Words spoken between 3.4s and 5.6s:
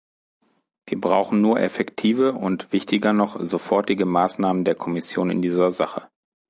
sofortige Maßnahmen der Kommission in